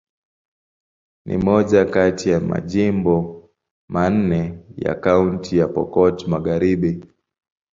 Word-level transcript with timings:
Ni 1.25 1.37
moja 1.37 1.85
kati 1.85 2.29
ya 2.29 2.39
majimbo 2.39 3.17
manne 3.89 4.59
ya 4.77 4.95
Kaunti 4.95 5.57
ya 5.57 5.67
Pokot 5.67 6.27
Magharibi. 6.27 7.05